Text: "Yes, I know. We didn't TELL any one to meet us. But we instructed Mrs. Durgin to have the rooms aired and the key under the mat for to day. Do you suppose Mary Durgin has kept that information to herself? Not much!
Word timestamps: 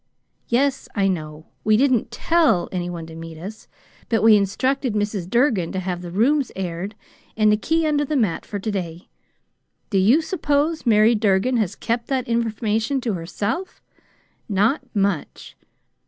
"Yes, 0.47 0.89
I 0.95 1.07
know. 1.07 1.45
We 1.63 1.77
didn't 1.77 2.09
TELL 2.09 2.69
any 2.71 2.89
one 2.89 3.05
to 3.05 3.13
meet 3.15 3.37
us. 3.37 3.67
But 4.09 4.23
we 4.23 4.35
instructed 4.35 4.95
Mrs. 4.95 5.29
Durgin 5.29 5.71
to 5.73 5.79
have 5.79 6.01
the 6.01 6.09
rooms 6.09 6.51
aired 6.55 6.95
and 7.37 7.51
the 7.51 7.55
key 7.55 7.85
under 7.85 8.03
the 8.03 8.15
mat 8.15 8.43
for 8.43 8.57
to 8.57 8.71
day. 8.71 9.09
Do 9.91 9.99
you 9.99 10.23
suppose 10.23 10.87
Mary 10.87 11.13
Durgin 11.13 11.57
has 11.57 11.75
kept 11.75 12.07
that 12.07 12.27
information 12.27 12.99
to 13.01 13.13
herself? 13.13 13.79
Not 14.49 14.81
much! 14.95 15.55